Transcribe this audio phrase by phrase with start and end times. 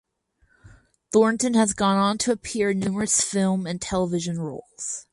[1.11, 5.05] Thornton has gone on to appear in numerous film and television roles.